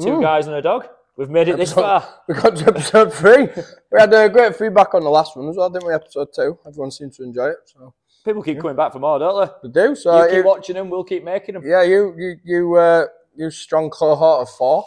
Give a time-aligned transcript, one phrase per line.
[0.00, 0.88] Two guys and a dog.
[1.16, 2.06] We've made it this far.
[2.28, 3.48] We got to episode three.
[3.90, 5.94] we had uh, great feedback on the last one as well, didn't we?
[5.94, 6.58] Episode two.
[6.66, 7.56] Everyone seemed to enjoy it.
[7.64, 9.94] So People keep coming back for more, don't they They do.
[9.96, 10.22] So?
[10.22, 11.62] You keep you- watching them, we'll keep making them.
[11.64, 14.84] yeah, you you you uh, you strong cohort of four.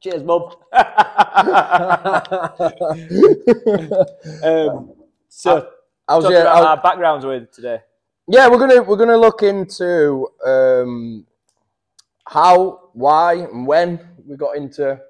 [0.00, 0.42] Cheers, Mum.
[4.42, 4.92] um,
[5.28, 5.68] so,
[6.08, 7.78] I was yeah, about our backgrounds with today.
[8.28, 11.26] yeah, we're gonna we're gonna look into um,
[12.26, 15.00] how, why, and when we got into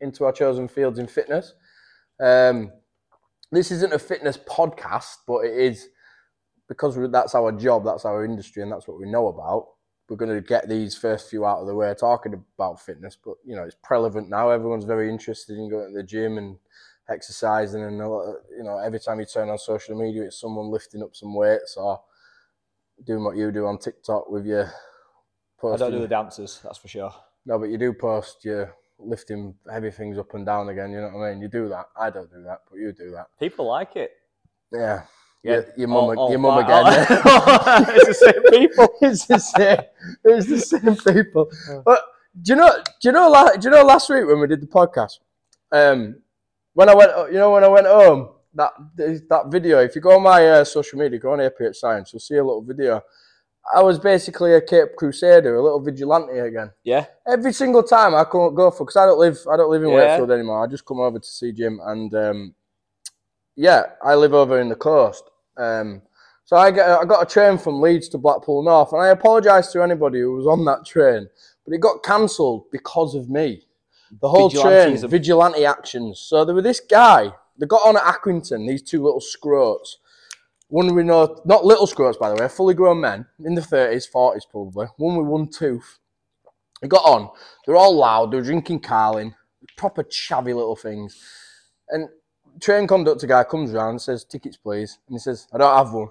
[0.00, 1.54] into our chosen fields in fitness.
[2.20, 2.72] Um,
[3.50, 5.88] this isn't a fitness podcast, but it is
[6.68, 9.68] because that's our job, that's our industry, and that's what we know about.
[10.08, 13.34] We're going to get these first few out of the way talking about fitness, but
[13.44, 14.50] you know it's relevant now.
[14.50, 16.56] Everyone's very interested in going to the gym and
[17.10, 21.02] exercising, and of, you know every time you turn on social media, it's someone lifting
[21.02, 22.00] up some weights or
[23.04, 24.72] doing what you do on TikTok with your
[25.64, 27.12] I don't do the dances, that's for sure.
[27.46, 30.92] No, but you do post your lifting heavy things up and down again.
[30.92, 31.42] You know what I mean?
[31.42, 31.86] You do that.
[31.98, 33.28] I don't do that, but you do that.
[33.40, 34.12] People like it.
[34.72, 35.02] Yeah.
[35.44, 36.84] Yeah, Your, mum, your mum again.
[37.96, 38.88] it's the same people.
[39.00, 39.78] it's the same.
[40.24, 41.48] It's the same people.
[41.84, 42.02] But
[42.42, 42.82] do you know?
[43.00, 43.50] Do you know?
[43.58, 43.84] Do you know?
[43.84, 45.20] Last week when we did the podcast,
[45.70, 46.16] um,
[46.74, 49.78] when I went, you know, when I went home, that that video.
[49.78, 52.44] If you go on my uh, social media, go on APH Science, you'll see a
[52.44, 53.00] little video.
[53.74, 56.70] I was basically a Cape Crusader, a little vigilante again.
[56.84, 59.82] Yeah, Every single time I couldn't go for because I don't live I don't live
[59.82, 59.96] in Yeah.
[59.96, 60.64] Wakefield anymore.
[60.64, 62.54] I just come over to see Jim and um,
[63.56, 65.24] yeah, I live over in the coast.
[65.56, 66.02] Um,
[66.44, 69.70] so I get I got a train from Leeds to Blackpool North, and I apologise
[69.72, 71.28] to anybody who was on that train,
[71.64, 73.66] but it got cancelled because of me.
[74.22, 76.20] The whole train, vigilante actions.
[76.20, 77.32] So there were this guy.
[77.58, 78.66] They got on at Accrington.
[78.66, 79.96] These two little scroats.
[80.68, 84.06] One we know, not little scroats by the way, fully grown men in the thirties,
[84.06, 84.86] forties probably.
[84.96, 85.98] One with one tooth.
[86.82, 87.30] They got on.
[87.66, 88.30] They're all loud.
[88.30, 89.34] They're drinking Carling,
[89.76, 91.20] proper chavvy little things.
[91.88, 92.08] And
[92.60, 95.92] train conductor guy comes round and says, "Tickets, please." And he says, "I don't have
[95.92, 96.10] one.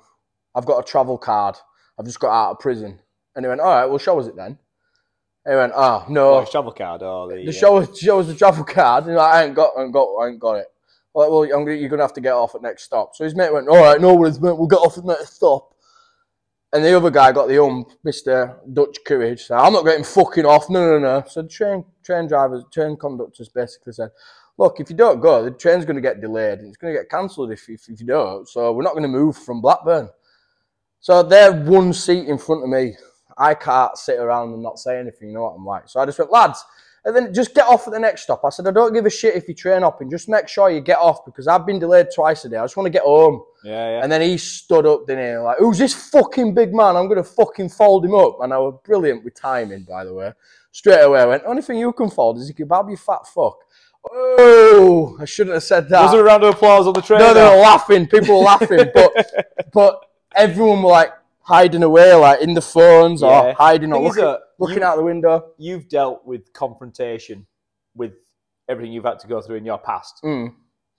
[0.56, 1.56] I've got a travel card.
[1.98, 3.00] I've just got out of prison."
[3.36, 4.58] And he went, "All right, well, show us it then."
[5.46, 8.20] And he went, "Oh no, oh, travel card or the, the uh, show us show
[8.20, 10.40] us the travel card." And he's like, "I ain't got, I ain't got, I ain't
[10.40, 10.68] got it."
[11.18, 13.16] Like, well, you're gonna have to get off at next stop.
[13.16, 14.56] So his mate went, "All right, no worries, mate.
[14.56, 15.74] We'll get off at next stop."
[16.72, 19.46] And the other guy got the ump, Mister Dutch Courage.
[19.46, 20.70] So I'm not getting fucking off.
[20.70, 21.24] No, no, no.
[21.28, 24.12] So the train train drivers, train conductors basically said,
[24.60, 26.60] "Look, if you don't go, the train's going to get delayed.
[26.60, 28.48] and It's going to get cancelled if, if if you don't.
[28.48, 30.10] So we're not going to move from Blackburn."
[31.00, 32.96] So they're one seat in front of me.
[33.36, 35.30] I can't sit around and not say anything.
[35.30, 35.90] You know what I'm like.
[35.90, 36.64] So I just went, lads.
[37.06, 38.42] And then just get off at the next stop.
[38.44, 40.70] I said, I don't give a shit if you train up and just make sure
[40.70, 42.58] you get off because I've been delayed twice a day.
[42.58, 43.44] I just want to get home.
[43.64, 44.04] yeah, yeah.
[44.04, 45.38] And then he stood up, didn't he?
[45.38, 46.98] Like, who's this fucking big man?
[46.98, 48.38] I'm going to fucking fold him up.
[48.42, 50.34] And I was brilliant with timing, by the way.
[50.72, 53.58] Straight away, I went, only thing you can fold is a kebab, you fat fuck.
[54.12, 56.04] Oh, I shouldn't have said that.
[56.04, 57.20] Was there a round of applause on the train?
[57.20, 58.08] no, they were laughing.
[58.08, 58.86] People were laughing.
[58.94, 59.32] But,
[59.74, 60.02] but
[60.36, 61.12] everyone were like
[61.48, 63.54] hiding away, like in the phones or Yeah.
[63.54, 65.52] hiding or Thing is looking, that looking you- out the window.
[65.58, 67.48] You've dealt with confrontation
[67.96, 68.14] with
[68.68, 70.20] everything you've had to go through in your past.
[70.24, 70.54] Mm.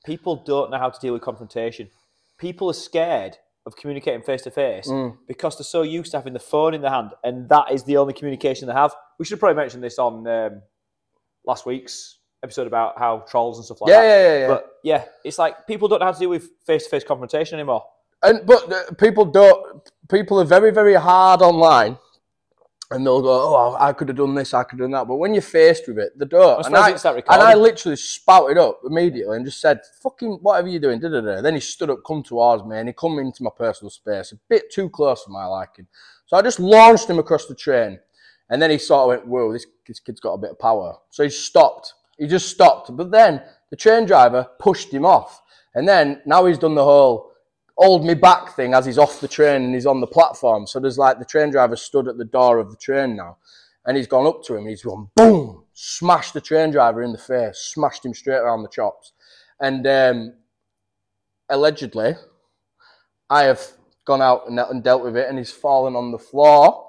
[0.04, 1.90] People don't know how to deal with confrontation.
[2.38, 5.18] People are scared of communicating face to face Mm.
[5.26, 7.98] because they're so used to having the phone in their hand, and that is the
[7.98, 8.94] only communication they have.
[9.18, 10.62] We should probably mention this on um,
[11.44, 14.08] last week's episode about how trolls and stuff like Yeah, that.
[14.08, 14.46] yeah, yeah, yeah.
[14.48, 17.58] But yeah, it's like people don't know how to deal with face to face confrontation
[17.58, 17.84] anymore.
[18.22, 19.82] And but uh, people don't.
[20.08, 21.98] People are very, very hard online,
[22.90, 25.16] and they'll go, "Oh, I could have done this, I could have done that." But
[25.16, 26.54] when you're faced with it, they don't.
[26.54, 26.90] I And I,
[27.34, 31.20] and I literally spouted up immediately and just said, "Fucking whatever you're doing." Da, da,
[31.20, 31.42] da.
[31.42, 34.36] Then he stood up, come towards me, and he come into my personal space, a
[34.48, 35.86] bit too close for my liking.
[36.24, 38.00] So I just launched him across the train,
[38.48, 40.96] and then he sort of went, "Whoa, this this kid's got a bit of power."
[41.10, 41.92] So he stopped.
[42.18, 42.96] He just stopped.
[42.96, 45.42] But then the train driver pushed him off,
[45.74, 47.32] and then now he's done the whole
[47.78, 50.66] hold me back thing as he's off the train and he's on the platform.
[50.66, 53.38] So there's like the train driver stood at the door of the train now,
[53.86, 54.60] and he's gone up to him.
[54.60, 58.62] and He's gone boom, smashed the train driver in the face, smashed him straight around
[58.62, 59.12] the chops,
[59.60, 60.34] and um,
[61.48, 62.14] allegedly,
[63.30, 63.64] I have
[64.04, 66.87] gone out and, and dealt with it, and he's fallen on the floor.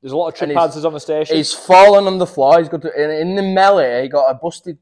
[0.00, 1.36] There's a lot of trip and hazards on the station.
[1.36, 2.58] He's fallen on the floor.
[2.58, 4.02] He's got to, in, in the melee.
[4.02, 4.78] He got a busted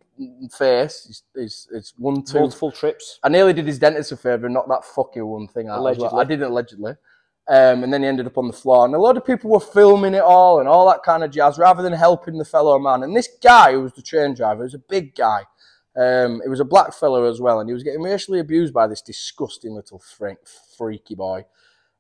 [0.57, 1.05] face.
[1.07, 2.39] He's, he's, it's one two.
[2.39, 3.19] multiple trips.
[3.23, 5.79] I nearly did his dentist a favour and knocked that fucking one thing out.
[5.79, 6.09] Allegedly.
[6.13, 6.93] I did it allegedly.
[7.49, 8.85] Um, and then he ended up on the floor.
[8.85, 11.57] And a lot of people were filming it all and all that kind of jazz
[11.57, 13.03] rather than helping the fellow man.
[13.03, 15.45] And this guy who was the train driver was a big guy.
[15.97, 17.61] Um, he was a black fellow as well.
[17.61, 20.39] And he was getting racially abused by this disgusting little freak,
[20.77, 21.47] freaky boy.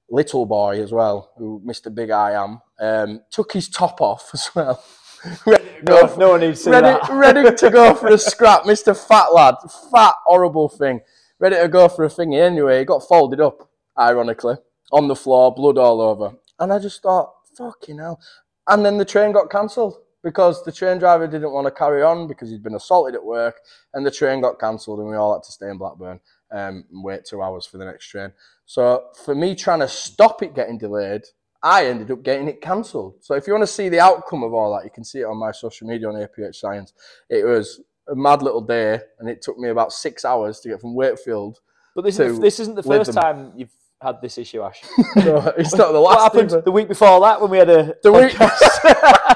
[0.08, 1.94] Little boy as well, who Mr.
[1.94, 4.82] Big I am, um, took his top off as well.
[5.46, 7.08] ready, to go No, for, no one needs to ready, that.
[7.10, 8.96] ready to go for a scrap, Mr.
[8.96, 9.56] Fat Lad.
[9.90, 11.00] Fat, horrible thing.
[11.38, 12.40] Ready to go for a thingy.
[12.40, 13.68] Anyway, he got folded up,
[13.98, 14.56] ironically,
[14.92, 16.32] on the floor, blood all over.
[16.58, 18.20] And I just thought, fucking hell.
[18.68, 22.26] And then the train got cancelled because the train driver didn't want to carry on
[22.26, 23.60] because he'd been assaulted at work
[23.94, 26.18] and the train got cancelled and we all had to stay in Blackburn
[26.52, 28.32] um, and wait two hours for the next train.
[28.64, 31.22] So for me trying to stop it getting delayed,
[31.62, 33.16] I ended up getting it cancelled.
[33.22, 35.24] So if you want to see the outcome of all that, you can see it
[35.24, 36.92] on my social media on APH Science.
[37.28, 40.80] It was a mad little day and it took me about six hours to get
[40.80, 41.58] from Wakefield.
[41.94, 43.22] But this, isn't, this isn't the first them.
[43.22, 43.70] time you've
[44.00, 44.80] had this issue, Ash.
[45.16, 46.16] No, it's not the last.
[46.16, 46.60] what happened either.
[46.60, 49.32] the week before that when we had a The week- podcast?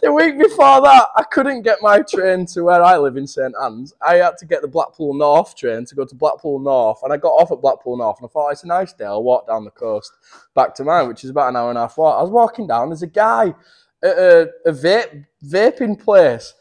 [0.00, 3.54] The week before that, I couldn't get my train to where I live in St
[3.62, 3.92] Anne's.
[4.00, 7.16] I had to get the Blackpool North train to go to Blackpool North, and I
[7.16, 9.04] got off at Blackpool North, and I thought it's a nice day.
[9.04, 10.12] I'll walk down the coast
[10.54, 12.18] back to mine, which is about an hour and a half walk.
[12.18, 12.88] I was walking down.
[12.88, 13.54] There's a guy
[14.02, 16.54] at a, a vape vaping place.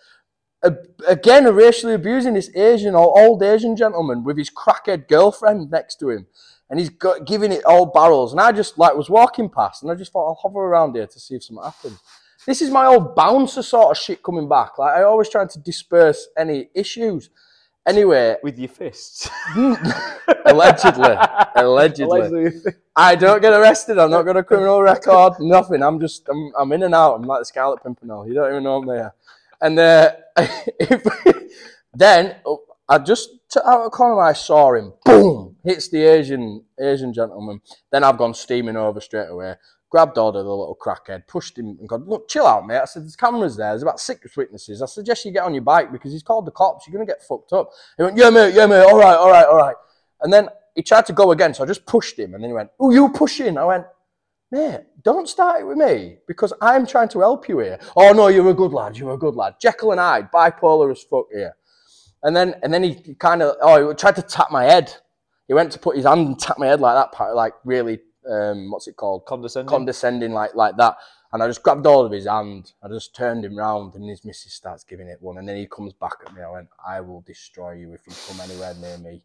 [0.62, 0.74] A,
[1.08, 6.10] again, racially abusing this Asian or old Asian gentleman with his crackhead girlfriend next to
[6.10, 6.28] him,
[6.70, 8.34] and he's got giving it all barrels.
[8.34, 11.08] And I just like was walking past, and I just thought I'll hover around here
[11.08, 12.00] to see if something happens.
[12.50, 14.80] This is my old bouncer sort of shit coming back.
[14.80, 17.30] Like I always trying to disperse any issues.
[17.88, 19.30] Anyway, with your fists.
[20.46, 21.16] allegedly,
[21.56, 22.74] allegedly, Allegedly.
[22.96, 24.00] I don't get arrested.
[24.00, 25.34] I'm not got a criminal record.
[25.40, 25.84] Nothing.
[25.84, 27.18] I'm just I'm, I'm in and out.
[27.18, 28.28] I'm like the Scarlet Pimpernel.
[28.28, 29.14] You don't even know I'm there.
[29.62, 30.12] And uh,
[30.80, 31.04] if,
[31.94, 32.38] then
[32.90, 34.20] I just took out of the corner.
[34.22, 34.94] I saw him.
[35.06, 35.56] Boom!
[35.64, 37.62] Hits the Asian Asian gentleman.
[37.92, 39.54] Then I've gone steaming over straight away.
[39.90, 42.78] Grabbed hold of the little crackhead, pushed him, and gone, Look, chill out, mate.
[42.78, 43.72] I said, There's cameras there.
[43.72, 44.82] There's about six witnesses.
[44.82, 46.86] I suggest you get on your bike because he's called the cops.
[46.86, 47.72] You're going to get fucked up.
[47.98, 48.84] He went, Yeah, mate, yeah, mate.
[48.84, 49.76] All right, all right, all right.
[50.22, 51.54] And then he tried to go again.
[51.54, 52.36] So I just pushed him.
[52.36, 53.58] And then he went, Oh, you pushing?
[53.58, 53.86] I went,
[54.52, 57.80] Mate, don't start it with me because I'm trying to help you here.
[57.96, 58.98] Oh, no, you're a good lad.
[58.98, 59.56] You're a good lad.
[59.60, 61.56] Jekyll and Hyde, bipolar as fuck here.
[62.24, 64.94] And then, and then he kind of, oh, he tried to tap my head.
[65.48, 68.00] He went to put his hand and tap my head like that, like really,
[68.30, 69.26] um, what's it called?
[69.26, 69.70] Condescending.
[69.70, 70.98] Condescending, like like that.
[71.32, 72.72] And I just grabbed all of his hand.
[72.84, 75.38] I just turned him round, and his missus starts giving it one.
[75.38, 76.42] And then he comes back at me.
[76.42, 79.22] I went, I will destroy you if you come anywhere near me,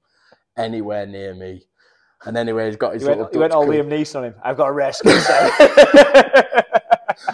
[0.56, 1.64] anywhere near me.
[2.26, 3.24] And anyway, he's got his you little.
[3.24, 3.66] went, you went all.
[3.66, 4.34] Liam Neeson on him.
[4.42, 5.10] I've got a rescue.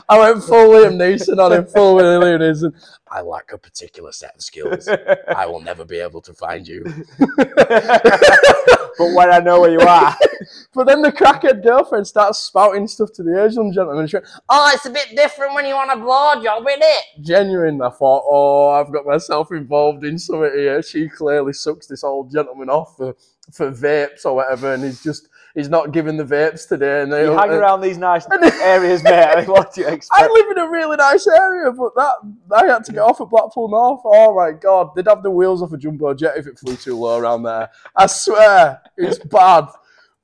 [0.09, 2.73] I went full Liam Neeson on him, full Liam Neeson.
[3.11, 4.89] I lack a particular set of skills.
[4.89, 6.85] I will never be able to find you.
[7.37, 10.17] but when I know where you are,
[10.73, 14.07] But then the crackhead girlfriend starts spouting stuff to the Asian gentleman.
[14.07, 17.05] She went, oh, it's a bit different when you want a blowjob, isn't it?
[17.23, 17.83] Genuine.
[17.83, 20.81] I thought, oh, I've got myself involved in something here.
[20.83, 23.17] She clearly sucks this old gentleman off for,
[23.53, 27.03] for vapes or whatever, and he's just, he's not giving the vapes today.
[27.03, 28.27] And they you hang uh, around these nice
[28.63, 29.49] areas, mate.
[29.49, 30.23] What do you expect?
[30.23, 32.15] I live in a really nice area, but that
[32.53, 34.03] I had to get off at Blackpool North.
[34.05, 36.97] Oh my god, they'd have the wheels off a jumbo jet if it flew too
[36.97, 37.71] low around there.
[37.97, 39.67] I swear, it's bad.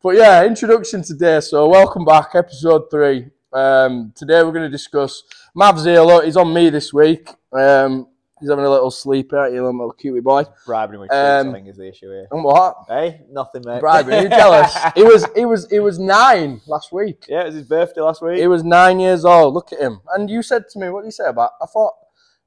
[0.06, 1.40] But yeah, introduction today.
[1.40, 3.26] So welcome back, episode three.
[3.52, 6.24] Um, today we're going to discuss Mav Zelo.
[6.24, 7.28] He's on me this week.
[7.52, 8.06] Um,
[8.38, 10.44] he's having a little sleep out, you little cutie boy.
[10.64, 12.28] Bribing with Um, I think is the issue here.
[12.30, 12.76] And what?
[12.86, 13.80] Hey, nothing, mate.
[13.80, 14.22] Bribing?
[14.22, 14.78] You jealous?
[14.94, 15.26] he was.
[15.34, 15.68] He was.
[15.72, 17.24] He was nine last week.
[17.28, 18.38] yeah, it was his birthday last week.
[18.38, 19.54] He was nine years old.
[19.54, 20.02] Look at him.
[20.14, 21.50] And you said to me, what did you say about?
[21.60, 21.94] I thought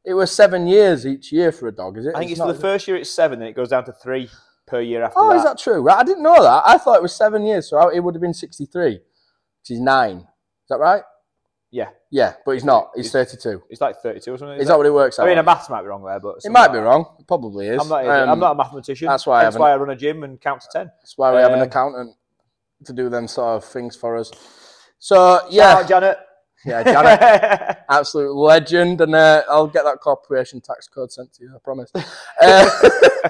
[0.05, 1.97] it was seven years each year for a dog.
[1.97, 2.13] Is it?
[2.15, 3.91] I think it's not- for the first year it's seven, then it goes down to
[3.91, 4.29] three
[4.69, 5.37] per year after Oh, that.
[5.37, 5.81] is that true?
[5.81, 6.63] Right, I didn't know that.
[6.65, 8.93] I thought it was seven years, so it would have been sixty-three.
[8.93, 10.17] Which is nine.
[10.17, 11.03] Is that right?
[11.71, 12.89] Yeah, Yeah, but he's not.
[12.95, 13.61] He's thirty-two.
[13.69, 14.57] it's like thirty-two or something.
[14.59, 15.23] Is that what it works out?
[15.23, 15.45] I mean, a like?
[15.45, 16.83] maths might be wrong there, but it something might like be that.
[16.83, 17.15] wrong.
[17.19, 17.79] It probably is.
[17.81, 18.05] I'm not.
[18.07, 19.07] Um, I'm not a mathematician.
[19.07, 20.91] that's why I That's haven't- why I run a gym and count to ten.
[21.01, 22.15] That's why we have an um, accountant
[22.85, 24.31] to do them sort of things for us.
[24.97, 26.17] So Shout yeah, out, Janet.
[26.65, 27.77] yeah, Janet.
[27.89, 31.51] absolute legend, and uh, I'll get that corporation tax code sent to you.
[31.55, 31.91] I promise.
[32.41, 32.69] Uh,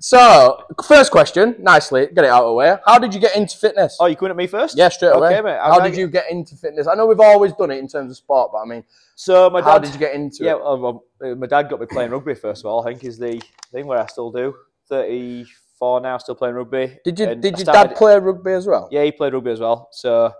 [0.00, 2.76] so, first question, nicely, get it out of the way.
[2.86, 3.96] How did you get into fitness?
[4.00, 4.76] oh, you coming at me first?
[4.76, 5.28] yeah, straight away.
[5.34, 5.58] Okay, mate.
[5.60, 6.86] How did you get into fitness?
[6.86, 8.82] I know we've always done it in terms of sport, but I mean,
[9.14, 10.60] So my dad, how did you get into yeah, it?
[10.60, 12.80] well, well, uh, my dad got me playing rugby first of all.
[12.82, 13.40] I think is the
[13.72, 14.54] thing where I still do.
[14.88, 16.98] Thirty-four now, still playing rugby.
[17.04, 18.88] Did you And did your started- dad play rugby as well?
[18.90, 19.88] Yeah, he played rugby as well.
[19.92, 20.32] So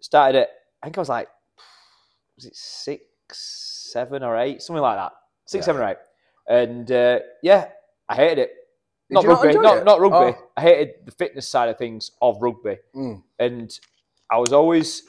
[0.00, 0.48] started it.
[0.82, 1.28] I think I was like,
[2.36, 3.04] was it six,
[3.92, 5.12] seven, or eight, something like that.
[5.46, 5.66] Six, Yeah.
[5.66, 5.96] seven, or eight.
[6.48, 7.68] And uh, yeah,
[8.08, 8.50] I hated it.
[9.10, 9.84] Not not rugby, not, it?
[9.84, 10.36] not rugby.
[10.38, 10.48] Oh.
[10.56, 13.22] I hated the fitness side of things of rugby, Mm.
[13.38, 13.78] and
[14.30, 15.02] I was always,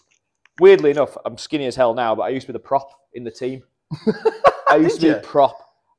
[0.59, 3.23] weirdly enough, I'm skinny as hell now, but I used to be the prop in
[3.23, 3.63] the team.
[4.69, 5.13] I used to be you?
[5.15, 5.57] the prop,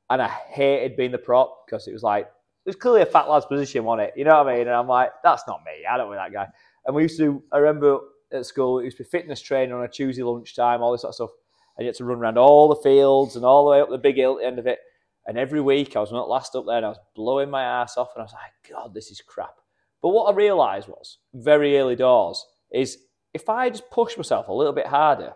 [0.09, 3.29] and I hated being the prop because it was like it was clearly a fat
[3.29, 4.13] lad's position, wasn't it?
[4.17, 4.61] You know what I mean?
[4.67, 5.85] And I'm like, that's not me.
[5.89, 6.47] I don't want that guy.
[6.85, 7.41] And we used to.
[7.51, 7.99] I remember
[8.31, 11.09] at school, it used to be fitness training on a Tuesday lunchtime, all this sort
[11.11, 11.29] of stuff.
[11.77, 13.97] And you had to run around all the fields and all the way up the
[13.97, 14.79] big hill at the end of it.
[15.25, 17.97] And every week I was not last up there and I was blowing my ass
[17.97, 19.55] off and I was like, God, this is crap.
[20.01, 22.97] But what I realised was very early doors is
[23.33, 25.33] if I just push myself a little bit harder,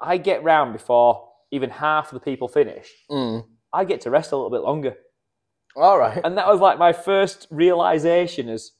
[0.00, 2.88] I get round before even half of the people finish.
[3.10, 3.44] Mm.
[3.72, 4.94] I get to rest a little bit longer.
[5.76, 6.20] All right.
[6.24, 8.72] And that was like my first realization is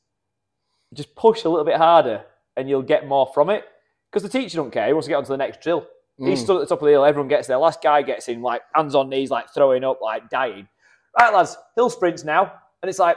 [0.92, 2.25] just push a little bit harder
[2.56, 3.64] and you'll get more from it.
[4.11, 4.87] Because the teacher don't care.
[4.87, 5.87] He wants to get on to the next drill.
[6.18, 6.44] He's Mm.
[6.44, 7.04] stood at the top of the hill.
[7.04, 7.56] Everyone gets there.
[7.59, 10.68] Last guy gets in, like hands on knees, like throwing up, like dying.
[11.18, 12.52] Right, lads, hill sprints now.
[12.83, 13.16] And it's like,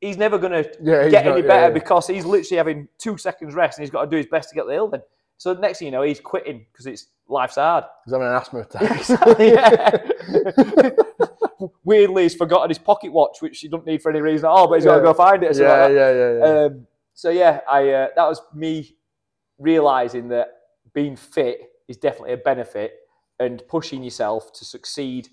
[0.00, 1.70] he's never going to Yeah, get not- any better yeah.
[1.70, 4.54] because he's literally having two seconds rest and he's got to do his best to
[4.54, 5.02] get the hill then.
[5.38, 7.84] So the next thing you know, he's quitting because it's life's hard.
[8.06, 9.38] He's having an asthma attack.
[9.38, 10.90] yeah.
[11.84, 14.68] Weirdly, he's forgotten his pocket watch, which he doesn't need for any reason at all,
[14.68, 15.56] but he's got to go find it.
[15.56, 16.64] Or yeah, like yeah, yeah, yeah.
[16.64, 18.96] Um, so yeah, I uh, that was me
[19.58, 20.48] realizing that
[20.92, 22.94] being fit is definitely a benefit,
[23.38, 25.28] and pushing yourself to succeed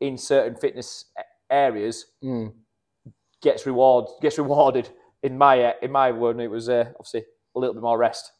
[0.00, 1.06] in certain fitness
[1.50, 2.52] areas Mm.
[3.42, 4.88] gets reward gets rewarded.
[5.22, 7.24] In my in my one, it was uh, obviously
[7.56, 8.32] a little bit more rest.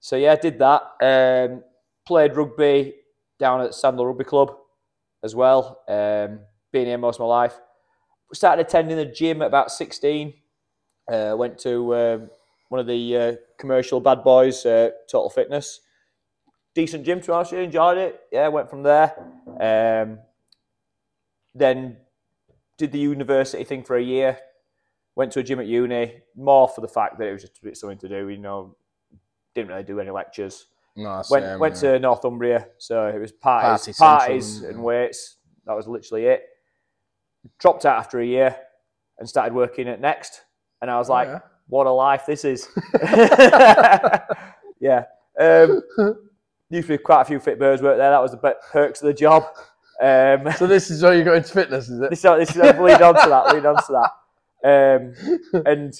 [0.00, 0.82] So yeah, I did that.
[1.00, 1.62] Um,
[2.06, 2.94] played rugby
[3.38, 4.56] down at Sandal Rugby Club
[5.22, 5.82] as well.
[5.88, 6.40] Um,
[6.72, 7.60] been here most of my life.
[8.32, 10.34] Started attending the gym at about sixteen.
[11.10, 12.30] Uh, went to um,
[12.68, 15.80] one of the uh, commercial bad boys, uh, Total Fitness.
[16.78, 18.20] Decent gym to actually enjoyed it.
[18.30, 19.12] Yeah, went from there.
[19.60, 20.20] Um,
[21.52, 21.96] then
[22.76, 24.38] did the university thing for a year.
[25.16, 27.64] Went to a gym at uni, more for the fact that it was just a
[27.64, 28.28] bit something to do.
[28.28, 28.76] You know,
[29.56, 30.66] didn't really do any lectures.
[30.94, 31.94] No, Went same, went yeah.
[31.94, 34.84] to Northumbria, so it was parties, Party parties central, and yeah.
[34.84, 35.36] weights.
[35.66, 36.44] That was literally it.
[37.58, 38.54] Dropped out after a year
[39.18, 40.42] and started working at Next,
[40.80, 41.40] and I was Oh, like, yeah.
[41.66, 42.68] "What a life this is!"
[44.80, 45.06] yeah.
[45.40, 45.82] Um,
[46.70, 48.10] used to be quite a few fit birds work there.
[48.10, 49.44] That was the perks of the job.
[50.00, 52.10] Um, So this is how you got into fitness, is it?
[52.10, 53.54] this, this is lead on to that.
[53.54, 54.12] Lead on to that.
[54.64, 55.94] Um, and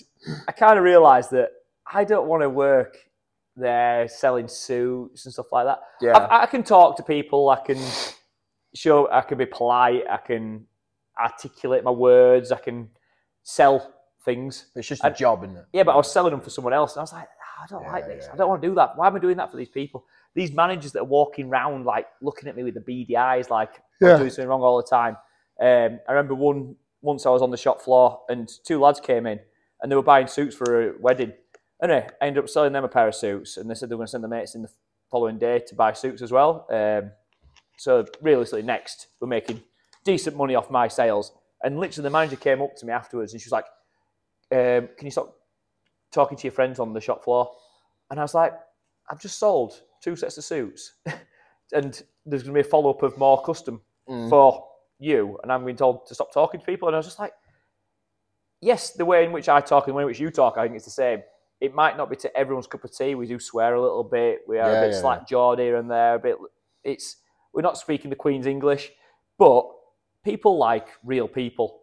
[0.46, 1.50] I kind of realised that
[1.90, 2.96] I don't want to work
[3.56, 5.80] there selling suits and stuff like that.
[6.00, 6.16] Yeah.
[6.18, 7.48] I, I can talk to people.
[7.50, 7.78] I can
[8.74, 9.10] show.
[9.10, 10.04] I can be polite.
[10.08, 10.66] I can
[11.18, 12.52] articulate my words.
[12.52, 12.90] I can
[13.42, 13.94] sell
[14.24, 14.66] things.
[14.76, 15.64] It's just a I- job, isn't it?
[15.72, 17.66] Yeah, but I was selling them for someone else, and I was like, "Ah, I
[17.68, 18.24] don't Yeah, like this.
[18.26, 18.96] yeah, I don't want to do that.
[18.96, 20.04] Why am I doing that for these people?
[20.34, 23.80] These managers that are walking around like looking at me with the beady eyes, like
[24.00, 24.12] Yeah.
[24.12, 25.16] I'm doing something wrong all the time.
[25.60, 29.26] Um, I remember one once I was on the shop floor, and two lads came
[29.26, 29.40] in,
[29.80, 31.32] and they were buying suits for a wedding.
[31.82, 33.98] Anyway, I ended up selling them a pair of suits, and they said they were
[34.00, 34.70] going to send the mates in the
[35.10, 36.66] following day to buy suits as well.
[36.70, 37.12] Um,
[37.78, 39.62] so realistically, next we're making
[40.04, 41.32] decent money off my sales.
[41.62, 43.66] And literally, the manager came up to me afterwards, and she was like,
[44.52, 45.34] um, "Can you stop
[46.12, 47.50] talking to your friends on the shop floor?"
[48.10, 48.54] And I was like,
[49.10, 50.94] "I've just sold two sets of suits,
[51.72, 54.30] and there's going to be a follow up of more custom Mm.
[54.30, 54.66] for
[54.98, 57.32] you, and I'm being told to stop talking to people." And I was just like,
[58.60, 60.64] "Yes, the way in which I talk and the way in which you talk, I
[60.64, 61.22] think it's the same."
[61.60, 63.14] It might not be to everyone's cup of tea.
[63.16, 64.42] We do swear a little bit.
[64.46, 66.14] We are Yeah, a bit yeah, slack jawed here and there.
[66.14, 66.36] A bit.
[66.84, 67.16] It's
[67.52, 68.92] we're not speaking the Queen's English,
[69.38, 69.68] but
[70.24, 71.82] people like real people.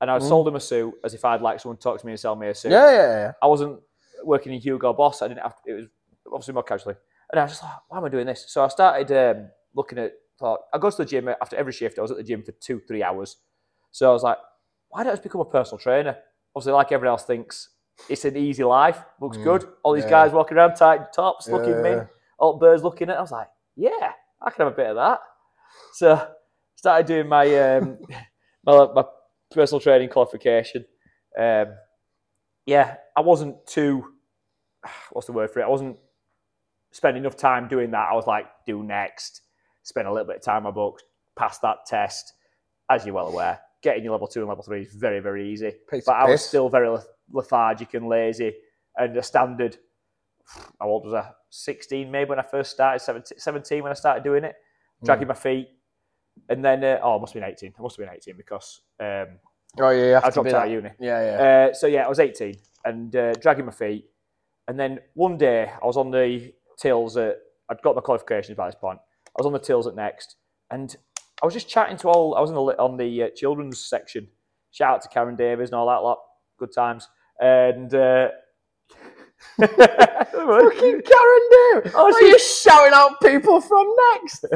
[0.00, 0.28] And I Mm.
[0.28, 2.34] sold him a suit as if I'd like someone to talk to me and sell
[2.34, 2.72] me a suit.
[2.72, 3.32] Yeah, yeah, yeah.
[3.40, 3.80] I wasn't
[4.24, 5.22] working in Hugo Boss.
[5.22, 5.54] I didn't have.
[5.64, 5.86] It was
[6.26, 6.96] obviously more casually.
[7.32, 8.44] And I was just like, why am I doing this?
[8.48, 10.12] So I started um, looking at.
[10.38, 11.98] Thought I go to the gym after every shift.
[11.98, 13.36] I was at the gym for two, three hours.
[13.92, 14.38] So I was like,
[14.88, 16.16] why don't I just become a personal trainer?
[16.56, 17.68] Obviously, like everyone else thinks,
[18.08, 18.98] it's an easy life.
[19.20, 19.64] Looks Mm, good.
[19.84, 20.10] All these yeah.
[20.10, 21.92] guys walking around tight tops, looking Yeah, mean.
[21.98, 22.06] yeah.
[22.38, 23.18] All birds looking at.
[23.18, 25.20] I was like, yeah, I can have a bit of that.
[25.92, 26.28] So
[26.74, 27.98] started doing my um,
[28.64, 29.04] my, my
[29.50, 30.84] personal training qualification.
[31.38, 31.66] Um,
[32.66, 34.14] yeah, I wasn't too.
[35.12, 35.64] What's the word for it?
[35.64, 35.98] I wasn't
[36.92, 38.08] spending enough time doing that.
[38.10, 39.42] I was like, do next.
[39.82, 41.02] Spend a little bit of time on my books.
[41.36, 42.34] Pass that test.
[42.90, 45.72] As you're well aware, getting your level two and level three is very, very easy.
[45.90, 46.48] Piece But I was piss.
[46.48, 46.96] still very
[47.30, 48.54] lethargic and lazy.
[48.96, 49.78] And a standard,
[50.78, 51.30] how old was I?
[51.50, 54.54] 16 maybe when I first started, 17, 17 when I started doing it,
[55.04, 55.68] dragging my feet.
[56.48, 57.74] And then, uh, oh, I must have been 18.
[57.78, 59.38] I must have been 18 because um,
[59.80, 60.90] Oh yeah, I dropped out of uni.
[61.00, 61.68] Yeah, yeah.
[61.70, 64.06] Uh, so yeah, I was 18 and uh, dragging my feet.
[64.68, 67.36] And then one day I was on the tills at,
[67.70, 68.98] I'd got my qualifications by this point.
[69.28, 70.36] I was on the tills at Next
[70.70, 70.94] and
[71.42, 74.28] I was just chatting to all, I was on the, on the uh, children's section.
[74.70, 76.18] Shout out to Karen Davies and all that lot.
[76.58, 77.08] Good times.
[77.40, 78.28] And, uh,
[79.58, 81.92] Fucking Karen Dave.
[81.94, 84.46] Oh, Are you shouting out people from next?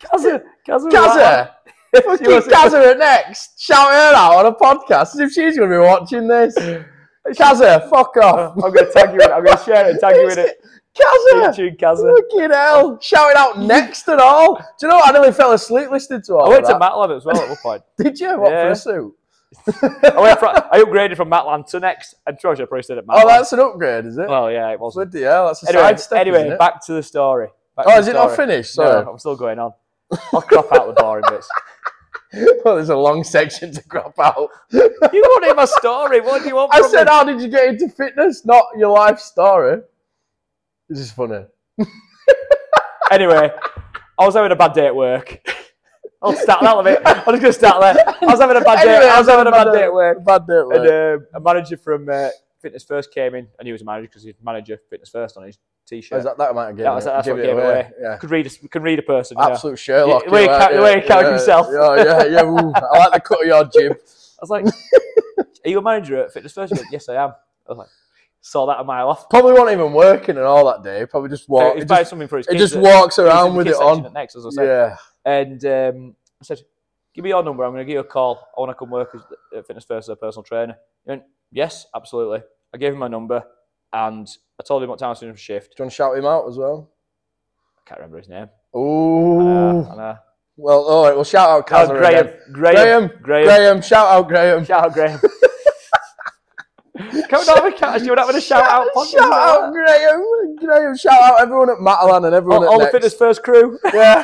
[0.00, 1.50] Kazza, Kazza, Kazza.
[1.94, 3.60] Fucking Kazza at next.
[3.60, 6.56] Shout her out on a podcast as if she's going to be watching this.
[7.28, 8.54] Kazza, fuck off.
[8.56, 9.32] I'm going to tag you in it.
[9.32, 10.56] I'm going to share it and tag you in it.
[10.98, 11.56] Kazza.
[11.56, 12.14] Tune Kazza.
[12.30, 12.98] Fucking hell.
[13.00, 14.56] Shouting out next and all.
[14.56, 15.08] Do you know what?
[15.08, 17.10] I nearly fell asleep listening to all I went to that.
[17.16, 17.82] As well at one point.
[17.98, 18.38] Did you?
[18.38, 18.70] What for Yeah.
[18.70, 19.14] a suit?
[19.66, 23.06] I, went from, I upgraded from Matalan to next, and Trosh, I probably stayed at
[23.06, 23.20] Matalan.
[23.24, 24.26] Oh, that's an upgrade, is it?
[24.28, 24.94] Well, yeah, it was.
[24.94, 26.58] Bloody hell, that's a Anyway, side step, anyway isn't it?
[26.58, 27.48] back to the story.
[27.76, 28.48] Back Oh, is it not story.
[28.48, 28.72] finished?
[28.74, 29.04] Sorry.
[29.04, 29.72] No, I'm still going on.
[30.32, 31.48] I'll crop out the boring bits.
[32.64, 34.48] well, there's a long section to crop out.
[34.72, 34.80] You
[35.12, 36.20] want my story?
[36.22, 37.10] What do you want I from said, me?
[37.10, 38.46] how did you get into fitness?
[38.46, 39.82] Not your life story.
[40.88, 41.44] This is funny.
[43.10, 43.50] Anyway,
[44.18, 45.38] I was having a bad day at work.
[46.22, 47.02] I'll start that a bit.
[47.04, 48.08] I'm just going to start there.
[48.08, 48.94] I was having a bad day.
[48.94, 50.24] Anyway, I was having a bad day at work.
[50.24, 50.76] Bad day at work.
[50.78, 52.28] And uh, a manager from uh,
[52.62, 55.42] Fitness First came in, and he was a manager because he's manager Fitness First on
[55.44, 56.20] his t-shirt.
[56.20, 57.62] Is that, that might have given That was- it- that's give what it gave it
[57.62, 57.90] away.
[58.00, 58.16] Yeah.
[58.16, 59.36] Could read a, can read a person.
[59.38, 60.22] Absolute Sherlock.
[60.22, 61.66] Yeah, the way he ca- are, the way he yeah, carried yeah, himself.
[61.70, 62.44] Yeah, yeah, yeah.
[62.50, 63.92] Ooh, I like the cut of your jib.
[63.92, 64.64] I was like,
[65.66, 67.30] "Are you a manager at Fitness First?" He went, yes, I am.
[67.30, 67.34] I
[67.68, 67.88] was like,
[68.42, 69.30] saw that a mile off.
[69.30, 71.06] Probably wasn't even working and all that day.
[71.06, 71.76] Probably just walked.
[71.76, 73.68] he's It buying just, something for his it just walks he was in around with
[73.68, 74.12] it on.
[74.12, 74.66] Next, as I said.
[74.66, 74.96] Yeah.
[75.24, 76.60] And um, I said,
[77.14, 77.64] "Give me your number.
[77.64, 78.48] I'm going to give you a call.
[78.56, 79.22] I want to come work as,
[79.56, 82.42] at Fitness First as a personal trainer." He went, "Yes, absolutely."
[82.74, 83.44] I gave him my number,
[83.92, 85.76] and I told him what time I was doing shift.
[85.76, 86.90] Do you want to shout him out as well?
[87.78, 88.48] I can't remember his name.
[88.76, 89.40] Ooh.
[89.40, 90.16] Uh, and, uh,
[90.56, 91.14] well, all right.
[91.14, 92.38] We'll shout out oh, Kazza Graham, again.
[92.52, 94.64] Graham, Graham, Graham, Graham, shout out Graham.
[94.64, 95.20] Shout out Graham.
[97.32, 98.88] Can we not have a, ca- do you want to have a shout out?
[99.08, 99.72] Shout out?
[99.72, 100.56] Graham.
[100.56, 100.96] Graham.
[100.98, 103.78] Shout out everyone at Matalan and everyone All, at all the Fitness First crew.
[103.94, 104.22] Yeah.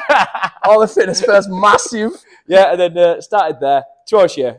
[0.65, 2.13] all the fitness first, massive.
[2.47, 3.85] Yeah, and then uh, started there.
[4.09, 4.57] To be you,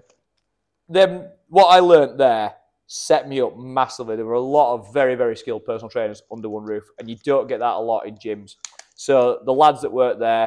[0.87, 2.55] then what I learnt there
[2.87, 4.15] set me up massively.
[4.15, 7.17] There were a lot of very, very skilled personal trainers under one roof, and you
[7.23, 8.55] don't get that a lot in gyms.
[8.95, 10.45] So the lads that work there,